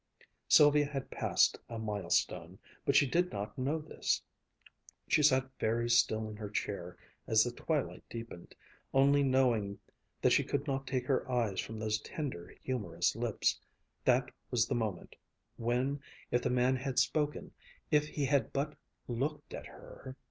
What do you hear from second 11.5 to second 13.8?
from those tender, humorous lips.